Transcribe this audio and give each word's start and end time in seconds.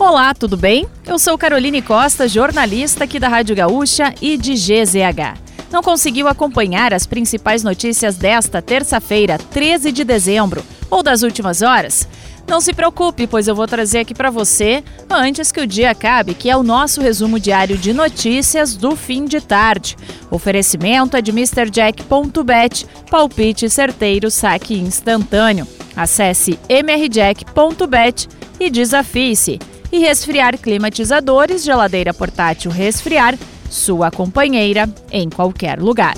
Olá, 0.00 0.32
tudo 0.32 0.56
bem? 0.56 0.86
Eu 1.06 1.18
sou 1.18 1.36
Caroline 1.36 1.82
Costa, 1.82 2.26
jornalista 2.26 3.04
aqui 3.04 3.18
da 3.18 3.28
Rádio 3.28 3.54
Gaúcha 3.54 4.14
e 4.22 4.38
de 4.38 4.54
GZH. 4.54 5.38
Não 5.70 5.82
conseguiu 5.82 6.26
acompanhar 6.26 6.94
as 6.94 7.06
principais 7.06 7.62
notícias 7.62 8.16
desta 8.16 8.62
terça-feira, 8.62 9.36
13 9.36 9.92
de 9.92 10.02
dezembro, 10.02 10.64
ou 10.88 11.02
das 11.02 11.22
últimas 11.22 11.60
horas? 11.60 12.08
Não 12.48 12.62
se 12.62 12.72
preocupe, 12.72 13.26
pois 13.26 13.46
eu 13.46 13.54
vou 13.54 13.66
trazer 13.66 13.98
aqui 13.98 14.14
para 14.14 14.30
você 14.30 14.82
antes 15.10 15.52
que 15.52 15.60
o 15.60 15.66
dia 15.66 15.90
acabe, 15.90 16.32
que 16.32 16.48
é 16.48 16.56
o 16.56 16.62
nosso 16.62 17.02
resumo 17.02 17.38
diário 17.38 17.76
de 17.76 17.92
notícias 17.92 18.76
do 18.76 18.96
fim 18.96 19.26
de 19.26 19.38
tarde. 19.42 19.98
Oferecimento 20.30 21.14
é 21.14 21.20
de 21.20 21.30
MrJack.bet, 21.30 22.86
palpite 23.10 23.68
certeiro, 23.68 24.30
saque 24.30 24.78
instantâneo. 24.78 25.68
Acesse 25.94 26.58
mrjack.bet 26.70 28.28
e 28.58 28.70
desafie-se 28.70 29.58
e 29.92 29.98
resfriar 29.98 30.58
climatizadores, 30.58 31.64
geladeira 31.64 32.12
portátil 32.14 32.70
resfriar, 32.70 33.38
sua 33.68 34.10
companheira 34.10 34.88
em 35.10 35.28
qualquer 35.28 35.80
lugar. 35.80 36.16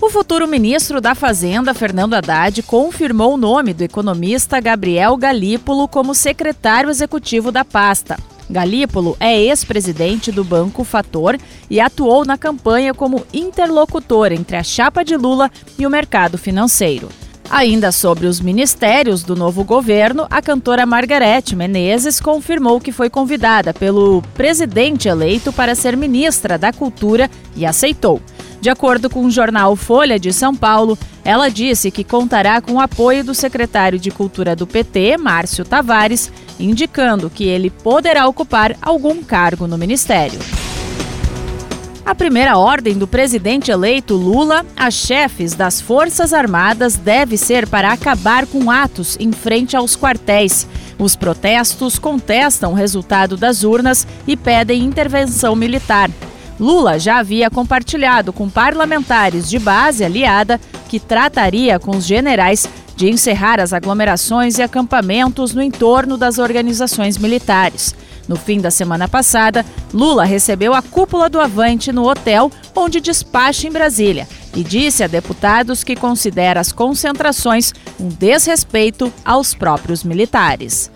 O 0.00 0.10
futuro 0.10 0.48
ministro 0.48 1.00
da 1.00 1.14
Fazenda, 1.14 1.72
Fernando 1.72 2.14
Haddad, 2.14 2.60
confirmou 2.64 3.34
o 3.34 3.36
nome 3.36 3.72
do 3.72 3.84
economista 3.84 4.60
Gabriel 4.60 5.16
Galípolo 5.16 5.86
como 5.86 6.12
secretário 6.12 6.90
executivo 6.90 7.52
da 7.52 7.64
pasta. 7.64 8.18
Galípolo 8.50 9.16
é 9.20 9.40
ex-presidente 9.40 10.32
do 10.32 10.42
Banco 10.42 10.82
Fator 10.82 11.38
e 11.70 11.80
atuou 11.80 12.24
na 12.24 12.36
campanha 12.36 12.92
como 12.92 13.24
interlocutor 13.32 14.32
entre 14.32 14.56
a 14.56 14.64
chapa 14.64 15.04
de 15.04 15.16
Lula 15.16 15.48
e 15.78 15.86
o 15.86 15.90
mercado 15.90 16.36
financeiro. 16.36 17.08
Ainda 17.52 17.92
sobre 17.92 18.26
os 18.26 18.40
ministérios 18.40 19.22
do 19.22 19.36
novo 19.36 19.62
governo, 19.62 20.26
a 20.30 20.40
cantora 20.40 20.86
Margarete 20.86 21.54
Menezes 21.54 22.18
confirmou 22.18 22.80
que 22.80 22.90
foi 22.90 23.10
convidada 23.10 23.74
pelo 23.74 24.22
presidente 24.32 25.06
eleito 25.06 25.52
para 25.52 25.74
ser 25.74 25.94
ministra 25.94 26.56
da 26.56 26.72
Cultura 26.72 27.30
e 27.54 27.66
aceitou. 27.66 28.22
De 28.58 28.70
acordo 28.70 29.10
com 29.10 29.26
o 29.26 29.30
jornal 29.30 29.76
Folha 29.76 30.18
de 30.18 30.32
São 30.32 30.54
Paulo, 30.54 30.98
ela 31.22 31.50
disse 31.50 31.90
que 31.90 32.02
contará 32.02 32.58
com 32.62 32.72
o 32.72 32.80
apoio 32.80 33.22
do 33.22 33.34
secretário 33.34 33.98
de 33.98 34.10
Cultura 34.10 34.56
do 34.56 34.66
PT, 34.66 35.18
Márcio 35.18 35.62
Tavares, 35.62 36.32
indicando 36.58 37.28
que 37.28 37.44
ele 37.44 37.68
poderá 37.68 38.26
ocupar 38.26 38.74
algum 38.80 39.22
cargo 39.22 39.66
no 39.66 39.76
ministério. 39.76 40.38
A 42.04 42.16
primeira 42.16 42.58
ordem 42.58 42.98
do 42.98 43.06
presidente 43.06 43.70
eleito 43.70 44.16
Lula 44.16 44.66
a 44.76 44.90
chefes 44.90 45.54
das 45.54 45.80
Forças 45.80 46.32
Armadas 46.32 46.96
deve 46.96 47.36
ser 47.36 47.68
para 47.68 47.92
acabar 47.92 48.44
com 48.44 48.72
atos 48.72 49.16
em 49.20 49.30
frente 49.30 49.76
aos 49.76 49.96
quartéis. 49.96 50.66
Os 50.98 51.14
protestos 51.14 52.00
contestam 52.00 52.72
o 52.72 52.74
resultado 52.74 53.36
das 53.36 53.62
urnas 53.62 54.04
e 54.26 54.36
pedem 54.36 54.82
intervenção 54.82 55.54
militar. 55.54 56.10
Lula 56.58 56.98
já 56.98 57.18
havia 57.18 57.48
compartilhado 57.48 58.32
com 58.32 58.50
parlamentares 58.50 59.48
de 59.48 59.60
base 59.60 60.04
aliada 60.04 60.60
que 60.88 60.98
trataria 60.98 61.78
com 61.78 61.96
os 61.96 62.04
generais 62.04 62.68
de 62.96 63.08
encerrar 63.08 63.60
as 63.60 63.72
aglomerações 63.72 64.58
e 64.58 64.62
acampamentos 64.62 65.54
no 65.54 65.62
entorno 65.62 66.16
das 66.16 66.38
organizações 66.38 67.16
militares. 67.16 67.94
No 68.28 68.36
fim 68.36 68.60
da 68.60 68.70
semana 68.70 69.08
passada, 69.08 69.64
Lula 69.92 70.24
recebeu 70.24 70.74
a 70.74 70.82
cúpula 70.82 71.28
do 71.28 71.40
Avante 71.40 71.92
no 71.92 72.08
hotel 72.08 72.50
onde 72.74 73.00
despacha 73.00 73.66
em 73.66 73.72
Brasília 73.72 74.28
e 74.54 74.62
disse 74.62 75.02
a 75.02 75.06
deputados 75.06 75.82
que 75.82 75.96
considera 75.96 76.60
as 76.60 76.72
concentrações 76.72 77.72
um 77.98 78.08
desrespeito 78.08 79.12
aos 79.24 79.54
próprios 79.54 80.04
militares. 80.04 80.90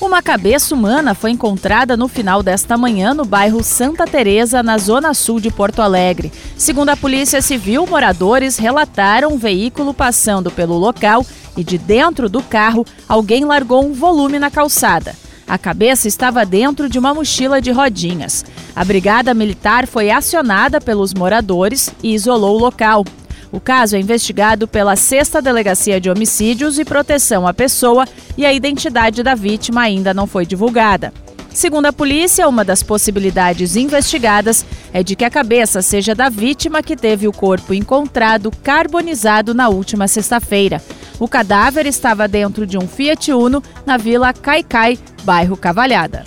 Uma 0.00 0.20
cabeça 0.20 0.74
humana 0.74 1.14
foi 1.14 1.30
encontrada 1.30 1.96
no 1.96 2.08
final 2.08 2.42
desta 2.42 2.76
manhã 2.76 3.14
no 3.14 3.24
bairro 3.24 3.62
Santa 3.62 4.04
Teresa, 4.04 4.60
na 4.60 4.76
zona 4.76 5.14
sul 5.14 5.38
de 5.38 5.48
Porto 5.48 5.80
Alegre. 5.80 6.32
Segundo 6.58 6.88
a 6.88 6.96
Polícia 6.96 7.40
Civil, 7.40 7.86
moradores 7.86 8.58
relataram 8.58 9.32
um 9.32 9.38
veículo 9.38 9.94
passando 9.94 10.50
pelo 10.50 10.76
local 10.76 11.24
e 11.56 11.62
de 11.62 11.78
dentro 11.78 12.28
do 12.28 12.42
carro 12.42 12.84
alguém 13.08 13.44
largou 13.44 13.86
um 13.86 13.92
volume 13.92 14.40
na 14.40 14.50
calçada. 14.50 15.14
A 15.52 15.58
cabeça 15.58 16.08
estava 16.08 16.46
dentro 16.46 16.88
de 16.88 16.98
uma 16.98 17.12
mochila 17.12 17.60
de 17.60 17.70
rodinhas. 17.70 18.42
A 18.74 18.82
brigada 18.82 19.34
militar 19.34 19.86
foi 19.86 20.10
acionada 20.10 20.80
pelos 20.80 21.12
moradores 21.12 21.90
e 22.02 22.14
isolou 22.14 22.56
o 22.56 22.58
local. 22.58 23.04
O 23.52 23.60
caso 23.60 23.94
é 23.94 24.00
investigado 24.00 24.66
pela 24.66 24.96
Sexta 24.96 25.42
Delegacia 25.42 26.00
de 26.00 26.08
Homicídios 26.08 26.78
e 26.78 26.86
Proteção 26.86 27.46
à 27.46 27.52
Pessoa 27.52 28.08
e 28.34 28.46
a 28.46 28.52
identidade 28.54 29.22
da 29.22 29.34
vítima 29.34 29.82
ainda 29.82 30.14
não 30.14 30.26
foi 30.26 30.46
divulgada. 30.46 31.12
Segundo 31.52 31.84
a 31.84 31.92
polícia, 31.92 32.48
uma 32.48 32.64
das 32.64 32.82
possibilidades 32.82 33.76
investigadas 33.76 34.64
é 34.90 35.02
de 35.02 35.14
que 35.14 35.24
a 35.24 35.30
cabeça 35.30 35.82
seja 35.82 36.14
da 36.14 36.30
vítima 36.30 36.82
que 36.82 36.96
teve 36.96 37.28
o 37.28 37.32
corpo 37.32 37.74
encontrado 37.74 38.50
carbonizado 38.62 39.52
na 39.52 39.68
última 39.68 40.08
sexta-feira. 40.08 40.82
O 41.20 41.28
cadáver 41.28 41.86
estava 41.86 42.26
dentro 42.26 42.66
de 42.66 42.78
um 42.78 42.88
Fiat 42.88 43.32
Uno 43.32 43.62
na 43.84 43.98
Vila 43.98 44.32
Caicai, 44.32 44.98
bairro 45.22 45.56
Cavalhada. 45.56 46.24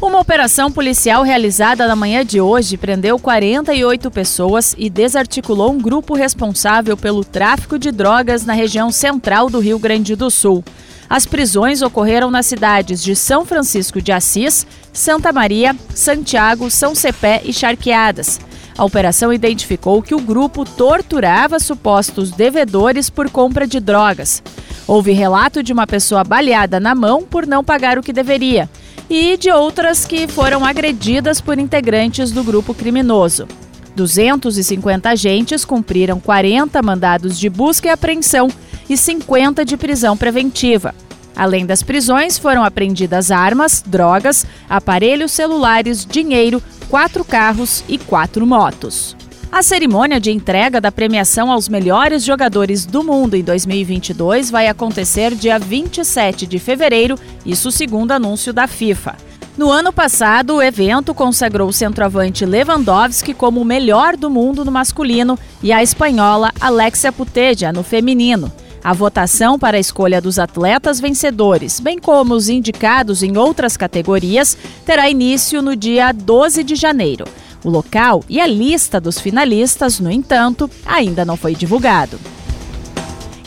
Uma 0.00 0.20
operação 0.20 0.70
policial 0.70 1.22
realizada 1.22 1.88
na 1.88 1.96
manhã 1.96 2.24
de 2.24 2.38
hoje 2.38 2.76
prendeu 2.76 3.18
48 3.18 4.10
pessoas 4.10 4.74
e 4.76 4.90
desarticulou 4.90 5.72
um 5.72 5.80
grupo 5.80 6.14
responsável 6.14 6.96
pelo 6.96 7.24
tráfico 7.24 7.78
de 7.78 7.90
drogas 7.90 8.44
na 8.44 8.52
região 8.52 8.92
central 8.92 9.48
do 9.48 9.58
Rio 9.58 9.78
Grande 9.78 10.14
do 10.14 10.30
Sul. 10.30 10.62
As 11.08 11.24
prisões 11.24 11.80
ocorreram 11.80 12.30
nas 12.30 12.46
cidades 12.46 13.02
de 13.02 13.16
São 13.16 13.46
Francisco 13.46 14.02
de 14.02 14.12
Assis, 14.12 14.66
Santa 14.92 15.32
Maria, 15.32 15.74
Santiago, 15.94 16.70
São 16.70 16.94
Cepé 16.94 17.40
e 17.44 17.52
Charqueadas. 17.52 18.40
A 18.76 18.84
operação 18.84 19.32
identificou 19.32 20.02
que 20.02 20.14
o 20.14 20.20
grupo 20.20 20.64
torturava 20.64 21.58
supostos 21.58 22.30
devedores 22.30 23.08
por 23.08 23.30
compra 23.30 23.66
de 23.66 23.80
drogas. 23.80 24.42
Houve 24.86 25.12
relato 25.12 25.62
de 25.62 25.72
uma 25.72 25.86
pessoa 25.86 26.22
baleada 26.22 26.78
na 26.78 26.94
mão 26.94 27.22
por 27.22 27.46
não 27.46 27.64
pagar 27.64 27.98
o 27.98 28.02
que 28.02 28.12
deveria 28.12 28.68
e 29.08 29.36
de 29.36 29.50
outras 29.50 30.04
que 30.04 30.26
foram 30.26 30.64
agredidas 30.64 31.40
por 31.40 31.58
integrantes 31.58 32.30
do 32.30 32.42
grupo 32.42 32.74
criminoso. 32.74 33.46
250 33.94 35.08
agentes 35.08 35.64
cumpriram 35.64 36.20
40 36.20 36.82
mandados 36.82 37.38
de 37.38 37.48
busca 37.48 37.88
e 37.88 37.90
apreensão 37.90 38.48
e 38.88 38.96
50 38.96 39.64
de 39.64 39.76
prisão 39.76 40.16
preventiva. 40.16 40.94
Além 41.34 41.66
das 41.66 41.82
prisões, 41.82 42.38
foram 42.38 42.64
apreendidas 42.64 43.30
armas, 43.30 43.82
drogas, 43.86 44.46
aparelhos 44.68 45.32
celulares, 45.32 46.04
dinheiro, 46.04 46.62
quatro 46.88 47.24
carros 47.24 47.84
e 47.88 47.98
quatro 47.98 48.46
motos. 48.46 49.16
A 49.50 49.62
cerimônia 49.62 50.20
de 50.20 50.30
entrega 50.30 50.80
da 50.80 50.92
premiação 50.92 51.50
aos 51.50 51.68
melhores 51.68 52.24
jogadores 52.24 52.84
do 52.84 53.02
mundo 53.02 53.34
em 53.34 53.42
2022 53.42 54.50
vai 54.50 54.68
acontecer 54.68 55.34
dia 55.34 55.58
27 55.58 56.46
de 56.46 56.58
fevereiro, 56.58 57.18
isso 57.44 57.70
segundo 57.70 58.12
anúncio 58.12 58.52
da 58.52 58.66
FIFA. 58.66 59.16
No 59.56 59.70
ano 59.70 59.92
passado, 59.92 60.56
o 60.56 60.62
evento 60.62 61.14
consagrou 61.14 61.68
o 61.68 61.72
centroavante 61.72 62.44
Lewandowski 62.44 63.32
como 63.32 63.60
o 63.62 63.64
melhor 63.64 64.16
do 64.16 64.28
mundo 64.28 64.64
no 64.64 64.70
masculino 64.70 65.38
e 65.62 65.72
a 65.72 65.82
espanhola 65.82 66.52
Alexia 66.60 67.10
Puteja 67.10 67.72
no 67.72 67.82
feminino. 67.82 68.52
A 68.84 68.92
votação 68.92 69.58
para 69.58 69.78
a 69.78 69.80
escolha 69.80 70.20
dos 70.20 70.38
atletas 70.38 71.00
vencedores, 71.00 71.80
bem 71.80 71.98
como 71.98 72.34
os 72.34 72.48
indicados 72.48 73.22
em 73.22 73.38
outras 73.38 73.76
categorias, 73.76 74.56
terá 74.84 75.08
início 75.08 75.62
no 75.62 75.74
dia 75.74 76.12
12 76.12 76.62
de 76.62 76.74
janeiro. 76.74 77.24
O 77.66 77.68
local 77.68 78.22
e 78.28 78.40
a 78.40 78.46
lista 78.46 79.00
dos 79.00 79.18
finalistas, 79.18 79.98
no 79.98 80.08
entanto, 80.08 80.70
ainda 80.86 81.24
não 81.24 81.36
foi 81.36 81.52
divulgado. 81.52 82.16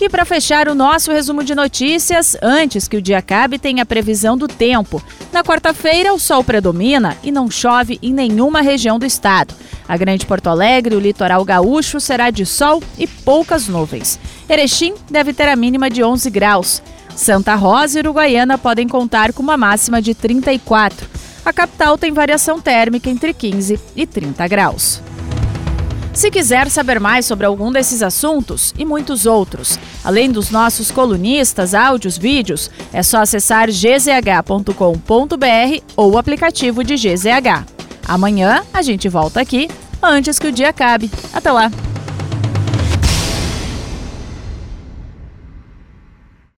E 0.01 0.09
para 0.09 0.25
fechar 0.25 0.67
o 0.67 0.75
nosso 0.75 1.09
resumo 1.09 1.41
de 1.41 1.55
notícias, 1.55 2.35
antes 2.41 2.85
que 2.85 2.97
o 2.97 3.01
dia 3.01 3.19
acabe, 3.19 3.57
tem 3.57 3.79
a 3.79 3.85
previsão 3.85 4.37
do 4.37 4.45
tempo. 4.45 5.01
Na 5.31 5.41
quarta-feira, 5.41 6.13
o 6.13 6.19
sol 6.19 6.43
predomina 6.43 7.15
e 7.23 7.31
não 7.31 7.49
chove 7.49 7.97
em 8.01 8.11
nenhuma 8.11 8.59
região 8.59 8.99
do 8.99 9.05
estado. 9.05 9.55
A 9.87 9.95
Grande 9.95 10.25
Porto 10.25 10.47
Alegre, 10.47 10.97
o 10.97 10.99
litoral 10.99 11.45
gaúcho, 11.45 11.97
será 12.01 12.29
de 12.29 12.45
sol 12.45 12.83
e 12.97 13.07
poucas 13.07 13.69
nuvens. 13.69 14.19
Erechim 14.49 14.95
deve 15.09 15.31
ter 15.31 15.47
a 15.47 15.55
mínima 15.55 15.89
de 15.89 16.03
11 16.03 16.29
graus. 16.29 16.83
Santa 17.15 17.55
Rosa 17.55 17.97
e 17.97 18.01
Uruguaiana 18.01 18.57
podem 18.57 18.85
contar 18.85 19.31
com 19.31 19.41
uma 19.41 19.55
máxima 19.55 20.01
de 20.01 20.13
34 20.13 21.08
a 21.49 21.53
capital 21.53 21.97
tem 21.97 22.11
variação 22.11 22.61
térmica 22.61 23.09
entre 23.09 23.33
15 23.33 23.79
e 23.95 24.05
30 24.05 24.47
graus. 24.47 25.01
Se 26.13 26.29
quiser 26.29 26.69
saber 26.69 26.99
mais 26.99 27.25
sobre 27.25 27.45
algum 27.45 27.71
desses 27.71 28.03
assuntos 28.03 28.73
e 28.77 28.85
muitos 28.85 29.25
outros, 29.25 29.79
além 30.03 30.31
dos 30.31 30.49
nossos 30.51 30.91
colunistas, 30.91 31.73
áudios, 31.73 32.17
vídeos, 32.17 32.69
é 32.93 33.01
só 33.01 33.21
acessar 33.21 33.67
gzh.com.br 33.67 34.73
ou 35.95 36.11
o 36.11 36.17
aplicativo 36.17 36.83
de 36.83 36.95
GZH. 36.95 37.65
Amanhã 38.07 38.63
a 38.73 38.81
gente 38.81 39.07
volta 39.07 39.41
aqui 39.41 39.69
antes 40.01 40.37
que 40.37 40.47
o 40.47 40.51
dia 40.51 40.69
acabe. 40.69 41.09
Até 41.33 41.51
lá! 41.51 41.71